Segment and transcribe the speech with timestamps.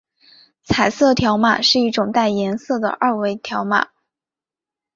[0.63, 3.89] 彩色条码是一种带颜色的二维条码。